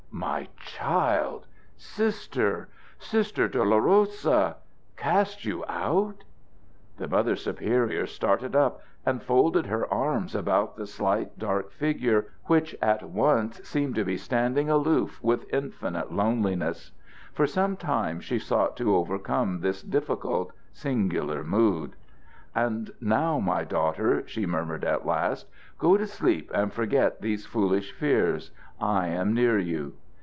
"My 0.13 0.49
child! 0.57 1.47
Sister! 1.77 2.69
Sister 2.99 3.47
Dolorosa! 3.47 4.57
Cast 4.95 5.45
you 5.45 5.65
out!" 5.67 6.25
The 6.97 7.07
Mother 7.07 7.35
Superior 7.35 8.05
started 8.05 8.55
up 8.55 8.81
and 9.03 9.23
folded 9.23 9.65
her 9.65 9.91
arms 9.91 10.35
about 10.35 10.75
the 10.75 10.85
slight, 10.85 11.39
dark 11.39 11.71
figure, 11.71 12.27
which 12.45 12.75
at 12.83 13.01
once 13.09 13.63
seemed 13.67 13.95
to 13.95 14.03
be 14.03 14.15
standing 14.15 14.69
aloof 14.69 15.19
with 15.23 15.51
infinite 15.51 16.11
loneliness. 16.13 16.91
For 17.33 17.47
some 17.47 17.75
time 17.75 18.19
she 18.19 18.37
sought 18.37 18.77
to 18.77 18.95
overcome 18.95 19.61
this 19.61 19.81
difficult, 19.81 20.51
singular 20.71 21.43
mood. 21.43 21.95
"And 22.53 22.91
now, 22.99 23.39
my 23.39 23.63
daughter," 23.63 24.27
she 24.27 24.45
murmured 24.45 24.83
at 24.83 25.05
last, 25.05 25.47
"go 25.79 25.97
to 25.97 26.05
sleep 26.05 26.51
and 26.53 26.71
forget 26.71 27.21
these 27.21 27.47
foolish 27.47 27.91
fears. 27.93 28.51
I 28.79 29.07
am 29.07 29.33
near 29.33 29.57
you!" 29.57 29.93